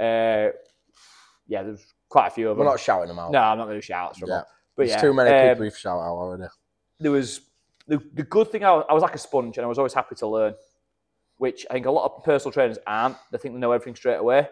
[0.00, 0.52] uh,
[1.48, 2.64] yeah, there's quite a few of them.
[2.64, 3.32] We're not shouting them out.
[3.32, 4.36] no, I'm not going to shout from Yeah.
[4.36, 4.44] them.
[4.76, 6.44] But There's yeah, too many um, people you've shout out already.
[7.02, 7.40] There was
[7.86, 8.64] the, the good thing.
[8.64, 10.54] I was, I was like a sponge, and I was always happy to learn,
[11.36, 13.16] which I think a lot of personal trainers aren't.
[13.30, 14.48] They think they know everything straight away.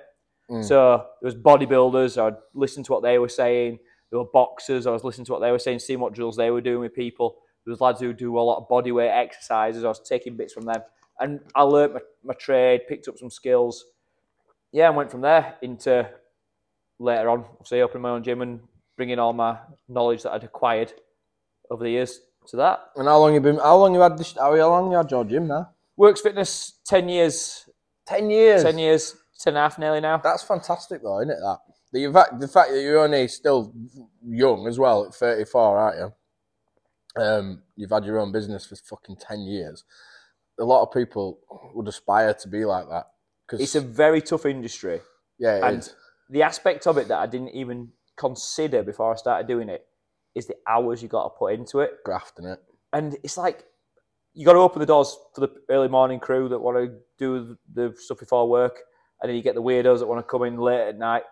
[0.50, 0.64] Mm.
[0.64, 2.21] So there was bodybuilders.
[2.21, 3.78] I'd listen to what they were saying.
[4.11, 4.87] There were boxers.
[4.87, 6.95] I was listening to what they were saying, seeing what drills they were doing with
[6.95, 7.39] people.
[7.65, 9.84] There was lads who do a lot of bodyweight exercises.
[9.84, 10.82] I was taking bits from them,
[11.21, 13.84] and I learnt my, my trade, picked up some skills.
[14.73, 16.08] Yeah, and went from there into
[16.99, 18.60] later on, obviously opening my own gym and
[18.97, 19.58] bringing all my
[19.89, 20.93] knowledge that I'd acquired
[21.71, 22.81] over the years to that.
[22.97, 23.57] And how long you been?
[23.59, 24.35] How long you had this?
[24.37, 25.71] How long you had your gym now?
[25.97, 27.69] Works Fitness, 10 years,
[28.07, 28.63] Ten years.
[28.63, 30.17] 10 years, 10 and a half nearly now.
[30.19, 31.39] That's fantastic, though, isn't it?
[31.41, 31.59] That
[31.93, 33.73] the fact, the fact that you're only still
[34.26, 37.23] young as well at 34, aren't you?
[37.23, 39.85] Um, you've had your own business for fucking ten years.
[40.59, 41.41] A lot of people
[41.75, 43.07] would aspire to be like that
[43.47, 45.00] because It's a very tough industry.
[45.39, 45.95] yeah, it and is.
[46.31, 49.87] the aspect of it that I didn't even consider before I started doing it
[50.34, 51.99] is the hours you got to put into it.
[52.04, 52.58] grafting it.
[52.93, 53.64] And it's like
[54.34, 57.56] you got to open the doors for the early morning crew that want to do
[57.75, 58.78] the stuff before work,
[59.21, 61.23] and then you get the weirdos that want to come in late at night.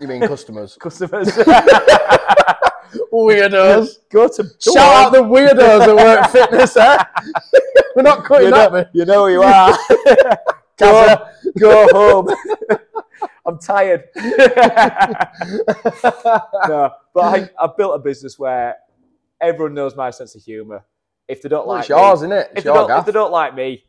[0.00, 0.76] You mean customers?
[0.80, 1.28] Customers
[3.12, 3.88] Weirdos.
[4.12, 7.02] go to Shout out the weirdos that work fitness, eh?
[7.96, 9.76] We're not cutting you that know, you know who you are.
[10.76, 11.26] go,
[11.58, 12.78] go home.
[13.46, 14.04] I'm tired.
[16.68, 18.76] no, but I, I've built a business where
[19.40, 20.84] everyone knows my sense of humour.
[21.28, 22.46] If they don't Well, like it's yours, me, isn't it?
[22.52, 23.84] if It's they, your don't, if they don't like me,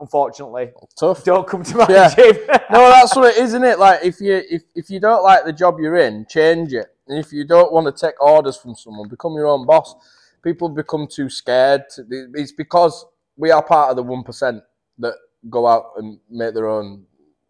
[0.00, 1.22] unfortunately, Tough.
[1.24, 2.14] don't come to my Yeah.
[2.14, 2.36] gym.
[2.70, 3.78] No, that's what it is, isn't it?
[3.78, 6.86] Like if you if, if you don't like the job you're in, change it.
[7.06, 9.94] And if you don't want to take orders from someone, become your own boss.
[10.42, 11.82] People become too scared.
[11.94, 13.04] to- It's because
[13.36, 14.62] we are part of the one percent
[14.98, 15.14] that
[15.48, 17.04] go out and make their own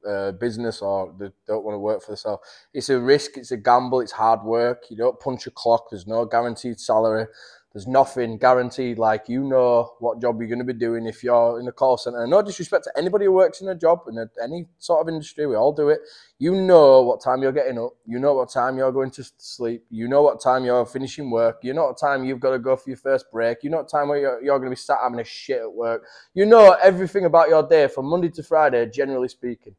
[0.09, 2.43] uh, business or they don't want to work for themselves.
[2.73, 3.37] It's a risk.
[3.37, 4.01] It's a gamble.
[4.01, 4.85] It's hard work.
[4.91, 5.91] You don't punch a clock.
[5.91, 7.27] There's no guaranteed salary.
[7.73, 8.99] There's nothing guaranteed.
[8.99, 11.99] Like you know what job you're going to be doing if you're in a call
[11.99, 12.27] center.
[12.27, 15.47] No disrespect to anybody who works in a job in a, any sort of industry.
[15.47, 16.01] We all do it.
[16.39, 17.93] You know what time you're getting up.
[18.07, 19.85] You know what time you're going to sleep.
[19.91, 21.59] You know what time you're finishing work.
[21.63, 23.59] You know what time you've got to go for your first break.
[23.63, 25.73] You know what time where you're, you're going to be sat having a shit at
[25.73, 26.05] work.
[26.33, 29.75] You know everything about your day from Monday to Friday, generally speaking.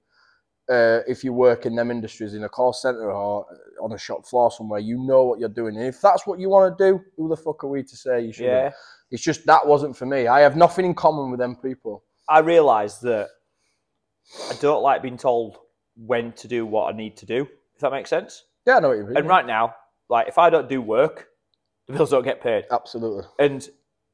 [0.70, 3.46] Uh, if you work in them industries in a call center or
[3.82, 5.76] on a shop floor somewhere, you know what you're doing.
[5.76, 8.22] And if that's what you want to do, who the fuck are we to say
[8.22, 8.46] you should?
[8.46, 8.70] yeah,
[9.10, 10.28] It's just that wasn't for me.
[10.28, 12.04] I have nothing in common with them people.
[12.28, 13.30] I realise that
[14.50, 15.58] I don't like being told
[15.96, 17.48] when to do what I need to do.
[17.74, 18.44] If that makes sense.
[18.68, 19.18] Yeah, I know what you mean.
[19.18, 19.74] And right now,
[20.10, 21.30] like if I don't do work,
[21.88, 22.66] the bills don't get paid.
[22.72, 23.24] Absolutely.
[23.40, 23.68] And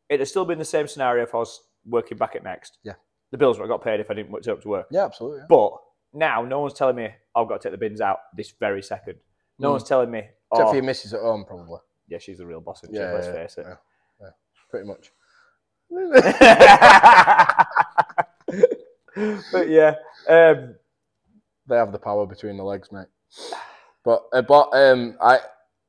[0.08, 2.78] it'd still been the same scenario if I was working back at Next.
[2.84, 2.94] Yeah.
[3.32, 4.88] The bills would have got paid if I didn't turn up to work.
[4.92, 5.40] Yeah, absolutely.
[5.40, 5.46] yeah.
[5.50, 5.72] But
[6.16, 9.16] now no one's telling me I've got to take the bins out this very second.
[9.60, 9.72] No Mm.
[9.74, 11.80] one's telling me, Except oh, for your missus at home, probably.
[12.08, 13.14] yeah, she's the real boss, isn't Yeah, she?
[13.16, 13.66] Let's yeah, face it.
[13.68, 13.76] yeah,
[14.22, 14.30] yeah.
[14.70, 15.12] pretty much.
[19.52, 19.96] but yeah,
[20.28, 20.76] um,
[21.68, 23.08] They have the power between the legs, mate.
[24.04, 25.40] But uh, but um, I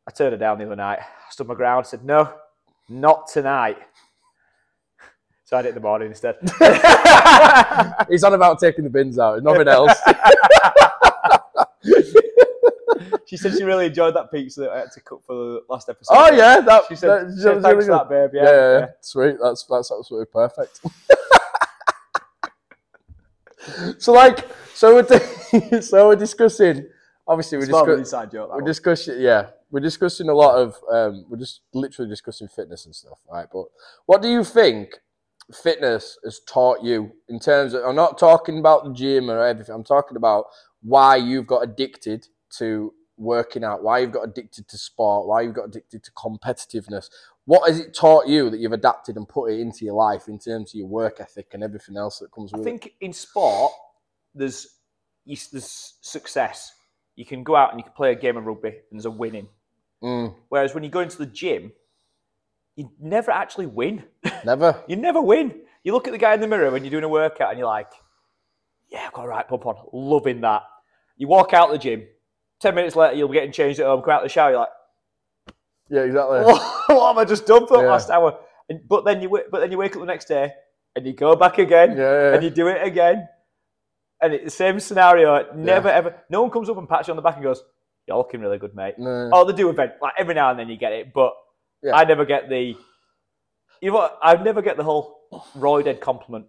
[0.07, 0.99] I turned her down the other night.
[1.01, 1.87] I stood my ground.
[1.87, 2.33] Said no,
[2.89, 3.79] not tonight.
[5.47, 6.35] So I did it in the morning instead.
[8.11, 9.41] he's on about taking the bins out.
[9.45, 9.93] Nothing else.
[13.27, 15.89] she said she really enjoyed that pizza that I had to cook for the last
[15.89, 16.15] episode.
[16.17, 18.31] oh yeah, that She said, that- she said thanks really for that, babe.
[18.35, 18.87] Yeah, Yeah, yeah, yeah.
[19.01, 19.37] sweet.
[19.41, 20.81] That's that's absolutely perfect.
[24.03, 26.89] so like, so we're di- so we're discussing.
[27.29, 28.25] Obviously, we're It's more of an discussing.
[28.25, 28.51] inside joke.
[28.55, 32.95] We're discussing, yeah, we're discussing a lot of, um, we're just literally discussing fitness and
[32.95, 33.47] stuff, right?
[33.53, 33.65] But
[34.07, 35.01] what do you think
[35.53, 37.85] fitness has taught you in terms of?
[37.85, 39.75] I'm not talking about the gym or everything.
[39.75, 40.47] I'm talking about
[40.83, 42.27] why you've got addicted
[42.59, 47.09] to working out, why you've got addicted to sport, why you've got addicted to competitiveness.
[47.45, 50.39] What has it taught you that you've adapted and put it into your life in
[50.39, 52.65] terms of your work ethic and everything else that comes with it?
[52.65, 53.73] I think in sport,
[54.35, 54.67] there's
[55.27, 56.73] there's success.
[57.15, 59.11] You can go out and you can play a game of rugby and there's a
[59.11, 59.49] winning.
[60.03, 61.73] Mm, Whereas when you go into the gym,
[62.77, 64.05] you never actually win.
[64.45, 64.83] never.
[64.89, 65.55] you never win.
[65.83, 67.69] You look at the guy in the mirror when you're doing a workout and you're
[67.69, 67.91] like,
[68.91, 69.77] yeah, I've got a right pump on.
[69.93, 70.63] Loving that.
[71.17, 72.05] You walk out the gym.
[72.61, 74.69] 10 minutes later, you'll be getting changed at home, come out the shower, you're like,
[75.91, 76.41] Yeah, exactly.
[76.41, 77.91] what have I just done for the Yeah.
[77.91, 78.39] last hour?
[78.69, 80.53] And, but then you but then you wake up the next day
[80.97, 81.97] and you go back again Yeah,
[82.31, 82.35] yeah.
[82.35, 83.29] and you do it again,
[84.21, 85.55] and it's the same scenario.
[85.55, 86.17] Never ever.
[86.31, 87.63] No one comes up and pats you on the back and goes,
[88.09, 89.31] "You're looking really good, mate." No.
[89.33, 91.33] Oh, they do event like every now and then you get it, but
[91.83, 91.95] Yeah.
[91.97, 92.77] I never get the.
[93.81, 94.19] You know what?
[94.23, 95.21] I never get the whole
[95.57, 96.47] roid head compliment.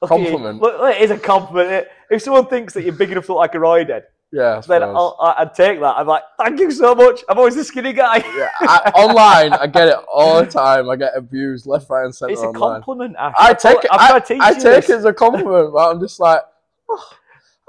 [0.00, 0.26] Look at you.
[0.26, 0.62] Compliment?
[0.62, 1.86] Look, look, it is a compliment.
[2.10, 4.54] If someone thinks that you're big enough to look like a roid head, yeah, I
[4.54, 4.82] then suppose.
[4.82, 5.96] I'll, I- I'd take that.
[5.96, 7.20] I'm like, thank you so much.
[7.28, 8.18] I'm always the skinny guy.
[8.18, 10.88] Yeah, I, online, I get it all the time.
[10.88, 12.80] I get abused left, right, and centre It's a online.
[12.80, 13.16] compliment.
[13.18, 13.34] Ash.
[13.38, 13.90] I I've take it.
[13.92, 14.90] I've I, tried to teach I you take this.
[14.90, 16.42] it as a compliment, but I'm just like,
[16.88, 17.10] oh,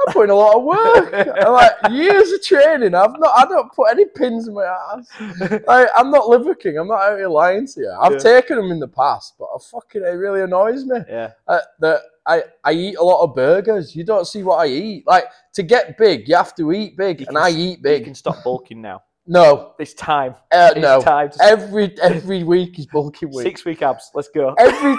[0.07, 1.27] I'm in a lot of work.
[1.45, 2.93] I'm like years of training.
[2.95, 3.31] I've not.
[3.37, 5.07] I don't put any pins in my ass.
[5.67, 6.77] Like, I'm not Liver King.
[6.77, 7.91] I'm not out here lying to you.
[8.01, 8.17] I've Yeah.
[8.19, 10.99] taken them in the past, but I fucking it really annoys me.
[11.07, 11.31] yeah.
[11.47, 13.95] Uh, that I, I eat a lot of burgers.
[13.95, 15.05] You don't see what I eat.
[15.07, 17.83] Like to get big, you have to eat big, You and can I eat You
[17.83, 18.03] big.
[18.05, 19.01] can stop bulking now.
[19.27, 20.35] No, It's time.
[20.51, 20.99] uh, It's no.
[21.01, 23.43] time Every every week is bulking week.
[23.43, 24.11] six week abs.
[24.15, 24.53] Let's go.
[24.57, 24.95] every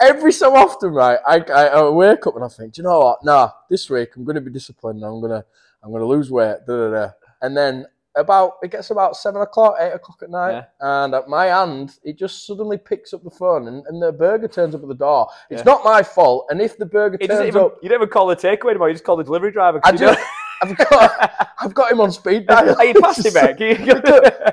[0.00, 1.18] every so often, right?
[1.26, 3.24] I, I, I wake up and I think, do you know what?
[3.24, 5.02] Nah, this week I'm going to be disciplined.
[5.04, 5.44] I'm gonna
[5.82, 6.56] I'm gonna lose weight.
[6.66, 7.10] Da, da, da.
[7.42, 11.46] And then about it gets about seven o'clock, eight o'clock at night, and at my
[11.46, 14.88] hand it just suddenly picks up the phone and, and the burger turns up at
[14.88, 15.28] the door.
[15.50, 15.72] It's Yeah.
[15.72, 16.46] not my fault.
[16.50, 18.88] And if the burger It turns even, up, you don't even call the takeaway anymore.
[18.88, 19.80] You just call the delivery driver.
[19.84, 20.24] I you just know-
[20.62, 22.74] I've got I've got him on speed dial.
[22.76, 24.02] Are you him, you-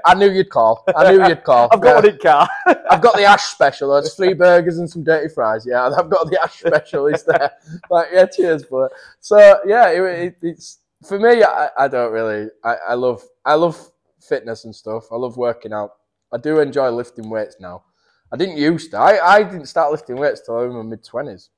[0.06, 0.84] I knew you'd call.
[0.96, 1.70] I knew you'd call.
[1.72, 1.96] I've got Yeah.
[1.96, 2.48] one in car.
[2.92, 3.94] I've got the ash special.
[3.94, 5.66] That's three burgers and some dirty fries.
[5.68, 7.08] Yeah, I've got the ash special.
[7.08, 7.52] It's there.
[7.90, 11.44] Like, yeah, cheers, but so yeah, it, it, it's for me.
[11.44, 12.50] I, I don't really.
[12.64, 13.92] I, I love I love
[14.22, 15.06] fitness and stuff.
[15.12, 15.92] I love working out.
[16.34, 17.84] I do enjoy lifting weights now.
[18.32, 18.98] I didn't used to.
[18.98, 21.50] I, I didn't start lifting weights till I was in my mid twenties.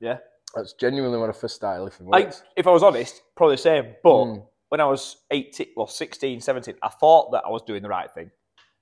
[0.00, 0.18] Yeah.
[0.58, 2.42] That's genuinely when I first started I, weights.
[2.56, 3.94] if I was honest, probably the same.
[4.02, 4.46] But Mm.
[4.70, 8.10] when I was 18, well, 16, 17, I thought that I was doing the right
[8.10, 8.30] thing.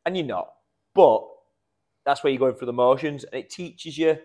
[0.06, 0.48] And you're not.
[0.94, 1.22] But
[2.06, 4.16] that's where you're going through the motions and it teaches you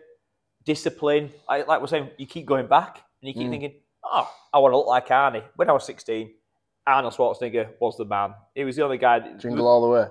[0.66, 1.32] discipline.
[1.50, 3.52] I, like we're saying, you keep going back and you keep Mm.
[3.52, 5.44] thinking, oh, I want to look like Arnie.
[5.56, 6.34] When I was 16,
[6.88, 8.34] Arnold Schwarzenegger was the man.
[8.56, 9.20] He was the only guy.
[9.20, 10.06] That, Jingle all the way.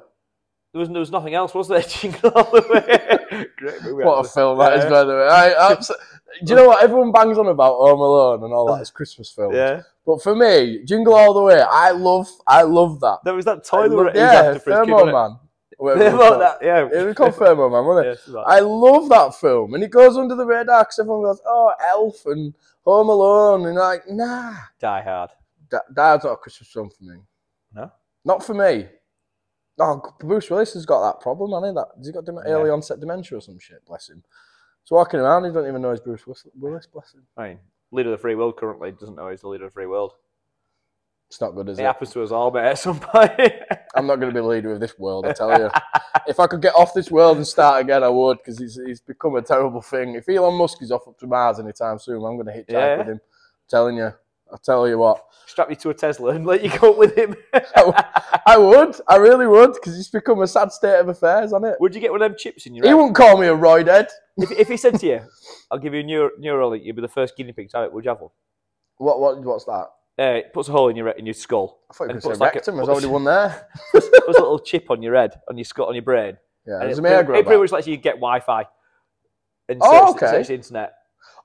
[0.72, 1.81] There was, there was nothing else, was there?
[1.88, 3.46] Jingle all the way.
[3.57, 4.05] Great movie.
[4.05, 5.29] What a film that is, by the way.
[5.29, 5.94] I, abso-
[6.45, 8.81] do you know what everyone bangs on about Home Alone and all that?
[8.81, 9.55] It's Christmas films.
[9.57, 9.83] Yeah.
[10.07, 13.19] But for me, Jingle All the Way, I love, I love that.
[13.25, 15.12] There was that toy that love- yeah, after kid, Thermo it?
[15.12, 15.38] Man.
[15.79, 16.40] Whatever it Yeah, was about called.
[16.43, 16.59] that,
[16.93, 17.01] yeah.
[17.01, 18.21] It was called Thermo Man, wasn't it?
[18.35, 21.73] Yeah, I love that film, and it goes under the radar because everyone goes, "Oh,
[21.88, 25.31] Elf and Home Alone," and like, nah, Die Hard.
[25.71, 27.16] Die Hard's not a Christmas film for me.
[27.75, 27.90] No?
[28.25, 28.88] not for me.
[29.79, 31.81] Oh, Bruce Willis has got that problem, hasn't he?
[31.81, 32.53] That has he got dem- Yeah.
[32.53, 33.83] early onset dementia or some shit?
[33.87, 34.23] Bless him.
[34.90, 36.44] So walking around, he doesn't even know he's Bruce Willis.
[36.59, 37.22] Willis bless him.
[37.37, 37.59] I mean,
[37.92, 40.14] leader of the free world currently doesn't know he's the leader of the free world.
[41.29, 41.87] It's not good, is It it?
[41.87, 43.31] happens to us all, mate, at some point.
[43.94, 45.70] I'm not going to be the leader of this world, I tell you.
[46.26, 49.00] if I could get off this world and start again, I would, because he's, he's
[49.00, 50.16] become a terrible thing.
[50.16, 52.96] If Elon Musk is off up to Mars anytime soon, I'm going to hitchhike Yeah.
[52.98, 53.20] with him.
[53.20, 54.12] I'm telling you.
[54.53, 55.24] I'll tell you what.
[55.46, 57.37] Strap you to a Tesla and let you go with him.
[58.44, 58.96] I would.
[59.07, 61.76] I really would, because it's become a sad state of affairs, hasn't it?
[61.79, 62.94] Would you get one of them chips in your He head?
[62.96, 64.09] wouldn't call me a roid head.
[64.40, 65.20] If, if he said to you,
[65.70, 67.92] I'll give you a neuro, Neuralink, you'll be the first guinea pig to have it,
[67.92, 68.31] would you have one?
[68.96, 69.87] What, what, what's that?
[70.18, 71.81] Uh, it puts a hole in your in your skull.
[71.90, 72.76] I thought you could say puts like a- rectum.
[72.76, 73.68] There's puts- already one there.
[73.92, 76.90] puts a little chip on your head, on your skull, on your brain, Yeah, And
[76.90, 78.66] it, a mirror pretty, it pretty much lets you get Wi-Fi
[79.70, 80.26] and search, Oh, okay.
[80.26, 80.92] search the internet.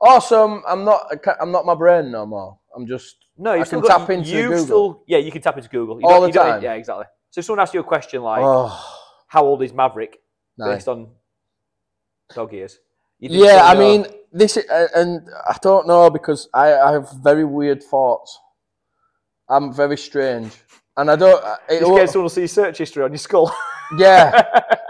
[0.01, 0.63] Awesome.
[0.67, 1.07] I'm not.
[1.39, 2.59] I'm not my brain no more.
[2.75, 3.15] I'm just.
[3.37, 4.63] No, you can got, tap into Google.
[4.65, 6.61] Still, yeah, you can tap into Google You All the time?
[6.61, 7.05] Yeah, exactly.
[7.31, 8.77] So if someone asks you a question like, oh,
[9.27, 10.19] "How old is Maverick?"
[10.57, 10.75] nice.
[10.75, 11.09] based on
[12.33, 12.79] dog ears.
[13.19, 17.81] Yeah, I mean, this is, and I don't know because I, I have very weird
[17.83, 18.37] thoughts.
[19.49, 20.51] I'm very strange,
[20.97, 21.43] and I don't.
[21.69, 23.55] It, Just in case someone will see your search history on your skull.
[23.97, 24.41] yeah,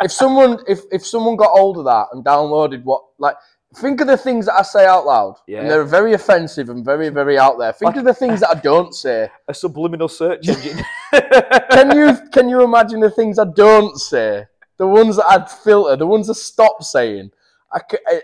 [0.01, 3.35] if someone if if someone got hold of that and downloaded what like
[3.75, 5.59] think of the things that I say out loud, Yeah.
[5.59, 7.73] and they're very offensive and very very out there.
[7.73, 9.29] Think Like- of the things that I don't say.
[9.47, 10.83] a subliminal search engine.
[11.71, 14.45] Can you can you imagine the things I don't say?
[14.77, 17.31] The ones that I'd filter, the ones I stop saying.
[17.71, 18.21] I, I,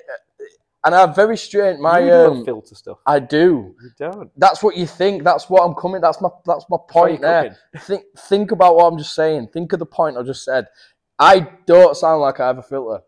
[0.84, 1.80] and I'm very strange.
[1.80, 3.00] My you don't um, filter stuff.
[3.06, 3.76] I do.
[3.82, 4.32] You don't.
[4.38, 5.24] That's what you think.
[5.24, 6.02] That's what I'm coming.
[6.02, 7.58] That's my that's my point there.
[7.82, 9.50] Think think about what I'm just saying.
[9.54, 10.68] Think of the point I just said.
[11.20, 13.04] I don't sound like I have a filter,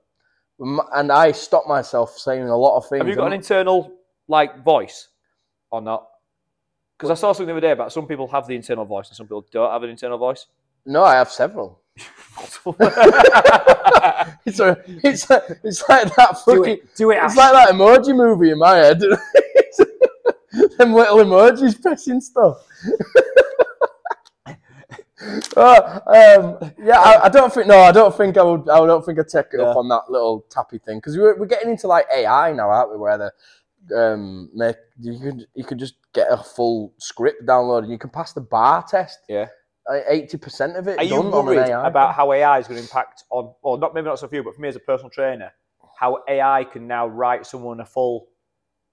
[0.59, 2.99] and I stop myself saying a lot of things.
[2.99, 3.91] Have you got an internal
[4.27, 5.09] like voice
[5.71, 6.07] or not?
[6.97, 9.17] Because I saw something the other day about some people have the internal voice and
[9.17, 10.45] some people don't have an internal voice.
[10.85, 11.81] no, I have several.
[14.45, 16.55] It's a, it's a, it's like that fucking.
[16.55, 16.95] do it.
[16.95, 17.19] Do it.
[17.23, 18.99] It's like that emoji movie in my head.
[20.77, 22.57] Them little emojis pressing stuff.
[25.55, 27.67] Uh, um, yeah, I, I don't think.
[27.67, 28.69] No, I don't think I would.
[28.69, 31.45] I don't think I'd take it up on that little tappy thing because we're, we're
[31.45, 32.97] getting into like AI now, aren't we?
[32.97, 33.33] Where the
[33.95, 37.83] um, make you could you could just get a full script downloaded.
[37.83, 39.19] And you can pass the bar test.
[39.29, 39.47] Yeah.
[40.07, 40.97] Eighty percent of it.
[40.97, 43.77] Are you done on an worried about how AI is going to impact on, well,
[43.77, 45.51] not maybe not so few, but for me as a personal trainer,
[45.97, 48.27] how AI can now write someone a full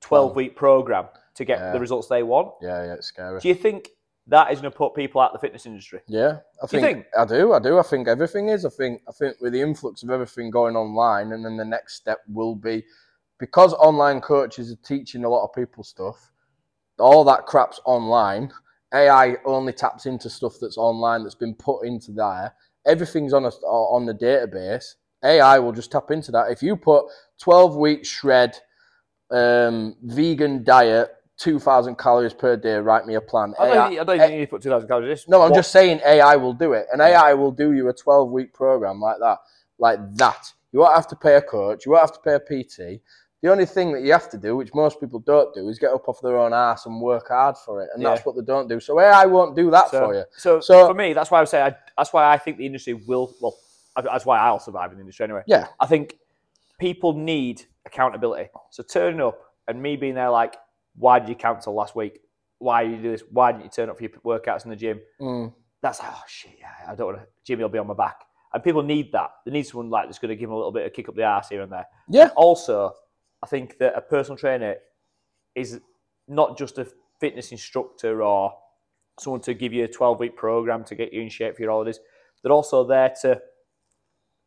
[0.00, 1.72] twelve-week program to get Yeah.
[1.72, 2.54] the results they want?
[2.60, 3.40] Yeah, yeah, it's scary.
[3.40, 3.90] Do you think
[4.26, 6.00] that is going to put people out of the fitness industry?
[6.06, 7.06] Yeah, I think, think?
[7.18, 7.52] I do.
[7.52, 7.78] I do.
[7.78, 8.64] I think everything is.
[8.64, 11.94] I think I think with the influx of everything going online, and then the next
[11.94, 12.84] step will be
[13.38, 16.32] because online coaches are teaching a lot of people stuff.
[16.98, 18.52] All that crap's online.
[18.94, 22.54] AI only taps into stuff that's online that's been put into there.
[22.86, 24.94] Everything's on a, on the database.
[25.24, 26.50] AI will just tap into that.
[26.50, 27.04] If you put
[27.38, 28.56] twelve week shred,
[29.30, 33.54] um, vegan diet, two thousand calories per day, write me a plan.
[33.58, 35.28] I don't, AI think- I don't think you need to put two thousand calories.
[35.28, 36.86] no, I'm What- just saying AI will do it.
[36.92, 39.38] And AI will do you a 12 week program like that.
[39.78, 40.52] Like that.
[40.72, 41.84] You won't have to pay a coach.
[41.86, 43.02] You won't have to pay a PT.
[43.42, 45.92] The only thing that you have to do, which most people don't do, is get
[45.92, 47.88] up off their own ass and work hard for it.
[47.94, 48.80] And that's what they don't do.
[48.80, 50.24] So AI won't do that so, for you.
[50.36, 52.66] So, So- for me, that's why I would say I, that's why I think the
[52.66, 53.34] industry will.
[53.40, 53.56] Well,
[53.96, 55.42] that's why I'll survive in the industry anyway.
[55.46, 55.68] Yeah.
[55.78, 56.16] I think
[56.78, 58.50] people need accountability.
[58.70, 60.56] So turning up and me being there, like,
[60.96, 62.20] why did you cancel last week?
[62.58, 63.22] Why did you do this?
[63.30, 65.00] Why didn't you turn up for your workouts in the gym?
[65.20, 65.54] Mm.
[65.80, 66.56] That's oh shit.
[66.58, 67.26] Yeah, I don't want to.
[67.44, 68.20] Jimmy will be on my back,
[68.52, 69.30] and people need that.
[69.46, 71.14] They need someone like that's going to give them a little bit of kick up
[71.16, 71.86] the arse here and there.
[72.10, 72.28] Yeah.
[72.36, 72.92] Also,
[73.42, 74.76] I think that a personal trainer
[75.54, 75.80] is
[76.28, 76.86] not just a
[77.20, 78.54] fitness instructor or
[79.18, 81.70] someone to give you a 12 week program to get you in shape for your
[81.70, 82.00] holidays.
[82.42, 83.40] They're also there to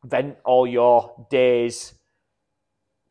[0.03, 1.93] vent all your day's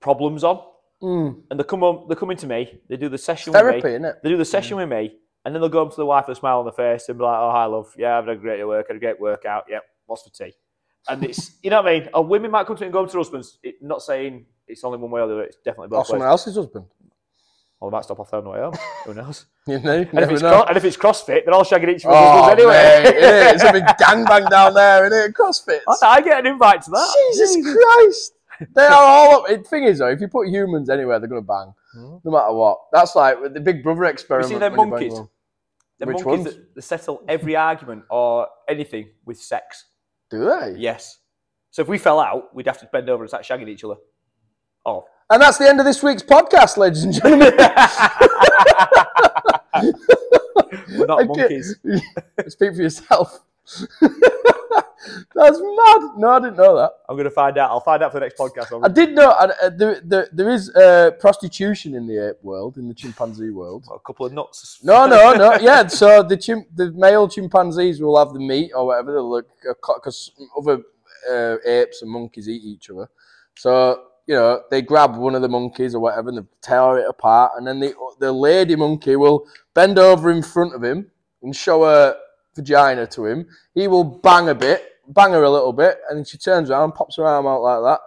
[0.00, 0.62] problems on.
[1.02, 1.42] Mm.
[1.50, 2.80] And they come on, they're coming to me.
[2.88, 3.90] They do the session with Therapy, me.
[3.94, 4.16] isn't it?
[4.22, 6.36] They do the session with me, and then they'll go up to the wife with
[6.36, 7.92] a smile on the face and be like, "Oh, hi, love.
[7.96, 8.86] Yeah, I've had a great work.
[8.88, 9.64] Had a great workout.
[9.68, 9.82] Yep.
[10.06, 10.54] What's for tea?"
[11.08, 12.08] And it's you know what I mean.
[12.14, 13.58] Or women might come to me and go to their husbands.
[13.62, 15.42] It, not saying it's only one way or the other.
[15.44, 16.08] It's definitely Or both ways.
[16.08, 16.86] someone else's husband.
[17.80, 18.74] Or they might stop off there on the way home.
[19.06, 19.46] Who knows?
[19.66, 20.50] You know, you And if, never it's know.
[20.62, 23.02] cro- and if it's CrossFit, they're all shagging each other's Oh, husbands anyway.
[23.04, 23.54] mate.
[23.54, 25.34] It's a big gangbang down there, isn't it?
[25.34, 25.80] CrossFit.
[25.88, 27.30] I, I get an invite to that.
[27.32, 28.34] Jesus Christ.
[28.76, 29.48] They are all up.
[29.48, 31.74] The thing is, though, if you put humans anywhere, they're going to bang.
[31.94, 32.16] Hmm.
[32.22, 32.78] No matter what.
[32.92, 34.60] That's like with the Big Brother experiment.
[34.60, 35.28] them when you bang monkeys?
[35.98, 36.44] The Which monkeys ones?
[36.44, 39.86] that, that settle every argument or anything with sex.
[40.32, 40.74] Do they?
[40.78, 41.18] Yes.
[41.72, 43.96] So if we fell out, we'd have to bend over and start shagging each other.
[44.86, 45.04] Oh.
[45.28, 47.52] And that's the end of this week's podcast, ladies and gentlemen.
[50.98, 51.76] We're not monkeys.
[52.48, 53.40] Speak for yourself.
[55.34, 56.00] That's mad.
[56.16, 56.92] No, I didn't know that.
[57.08, 57.70] I'm going to find out.
[57.70, 58.84] I'll find out for the next podcast.
[58.84, 62.78] I did know uh, uh, there, there, there is uh, prostitution in the ape world,
[62.78, 63.84] in the chimpanzee world.
[63.92, 64.78] a couple of nuts.
[64.82, 65.54] No, no, no.
[65.60, 69.12] Yeah, so the chim- the male chimpanzees will have the meat or whatever.
[69.12, 69.48] They'll look
[69.94, 70.82] because other
[71.30, 73.08] uh, apes and monkeys eat each other.
[73.56, 77.06] So you know they grab one of the monkeys or whatever and they tear it
[77.08, 81.10] apart, and then the the lady monkey will bend over in front of him
[81.42, 82.16] and show her
[82.54, 83.46] vagina to him.
[83.74, 86.92] He will bang a bit, bang her a little bit, and then she turns around,
[86.92, 88.00] pops her arm out like that,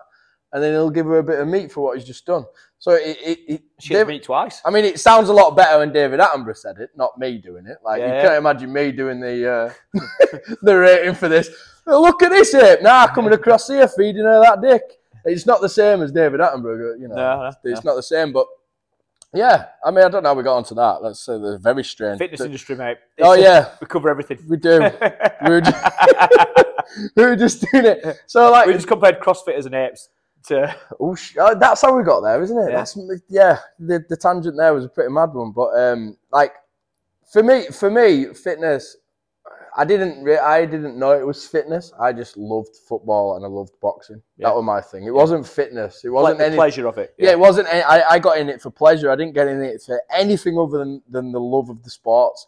[0.53, 2.45] and then he'll give her a bit of meat for what he's just done.
[2.79, 4.62] So it, it, it She David- meat twice.
[4.65, 7.65] I mean, it sounds a lot better when David Attenborough said it, not me doing
[7.65, 7.77] it.
[7.84, 8.21] Like you Yeah.
[8.21, 9.73] can't imagine me doing the uh,
[10.62, 11.49] the rating for this.
[11.88, 14.81] Look at this ape now coming across here, feeding her that dick.
[15.23, 17.15] It's not the same as David Attenborough, you know.
[17.15, 17.91] No, no, it's no.
[17.91, 18.45] not the same, but
[19.36, 19.65] yeah.
[19.86, 21.04] I mean, I don't know how we got onto that.
[21.04, 22.17] Let's say they're very strange.
[22.19, 22.98] Fitness The- industry, mate.
[23.21, 24.39] oh It's a- yeah, we cover everything.
[24.48, 24.80] we do.
[25.43, 25.84] we were just,
[27.15, 28.17] we were just doing it.
[28.26, 30.10] So like, we just compared CrossFitters and apes
[30.48, 30.76] to.
[31.00, 32.69] Oh, sh- oh, that's how we got there, isn't it?
[32.71, 32.76] Yeah.
[32.78, 33.60] That's yeah.
[33.80, 36.54] The, the tangent there was a pretty mad one, but um, like
[37.32, 38.95] for me, for me, fitness.
[39.78, 40.24] I didn't.
[40.24, 41.92] Re- I didn't know it was fitness.
[42.00, 44.22] I just loved football and I loved boxing.
[44.38, 44.48] Yeah.
[44.48, 45.04] That was my thing.
[45.06, 46.06] It wasn't fitness.
[46.06, 46.56] It wasn't the any.
[46.56, 47.14] pleasure of it.
[47.18, 47.68] Yeah, it wasn't.
[47.68, 49.12] any- I, I got in it for pleasure.
[49.12, 52.48] I didn't get in it for anything other than, than the love of the sports.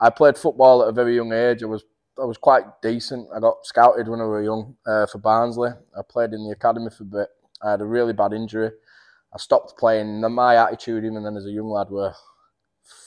[0.00, 1.62] I played football at a very young age.
[1.62, 1.84] I was
[2.20, 3.28] I was quite decent.
[3.34, 5.70] I got scouted when I was young uh, for Barnsley.
[5.96, 7.28] I played in the academy for a bit.
[7.62, 8.70] I had a really bad injury.
[9.32, 10.24] I stopped playing.
[10.24, 12.14] And my attitude, even then as a young lad, were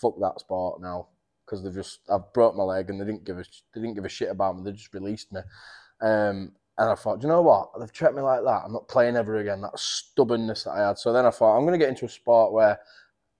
[0.01, 1.07] fuck that sport now
[1.47, 4.05] because they've just I've broke my leg and they didn't give a they didn't give
[4.05, 4.63] a shit about me.
[4.63, 5.41] They just released me.
[6.01, 7.69] Um, and I thought, do you know what?
[7.79, 8.61] They've treated me like that.
[8.65, 9.61] I'm not playing ever again.
[9.61, 10.99] That stubbornness that I had.
[10.99, 12.79] So then I thought, I'm going to get into a sport where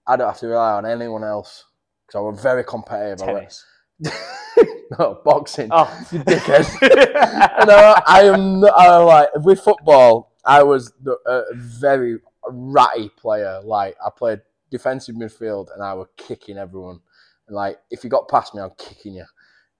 [0.07, 1.65] I don't have to rely on anyone else
[2.05, 3.27] because I was very competitive.
[3.27, 3.65] Tennis.
[4.99, 5.69] no, boxing.
[5.71, 6.65] Oh, You dickhead.
[7.67, 8.61] no, I am.
[8.61, 10.33] Not, I like with football.
[10.43, 13.61] I was the, a very ratty player.
[13.63, 14.41] Like I played
[14.71, 17.01] defensive midfield, and I was kicking everyone.
[17.49, 19.25] Like if you got past me, I'm kicking you.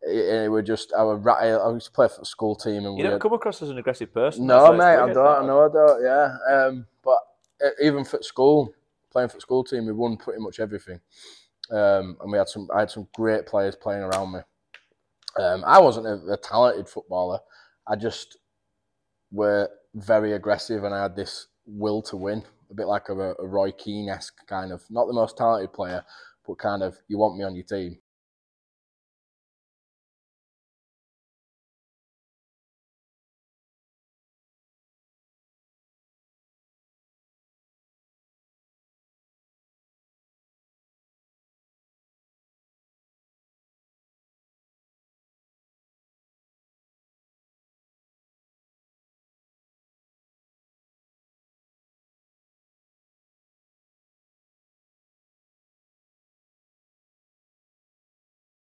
[0.04, 1.28] And it was just I would.
[1.28, 3.78] I used to play for the school team, and You don't come across as an
[3.78, 4.46] aggressive person.
[4.46, 5.48] no, mate, I don't.
[5.48, 6.04] No, I don't.
[6.04, 7.18] Yeah, um, but
[7.66, 8.74] uh, even for school,
[9.12, 11.00] playing for the school team, we won pretty much everything,
[11.72, 12.70] um, and we had some.
[12.74, 14.40] I had some great players playing around me.
[15.40, 17.40] Um, I wasn't a, a talented footballer.
[17.88, 18.38] I just
[19.32, 23.46] were very aggressive, and I had this will to win, a bit like a, a
[23.46, 24.84] Roy Keane esque kind of.
[24.90, 26.06] Not the most talented player,
[26.48, 27.98] but kind of you want me on your team.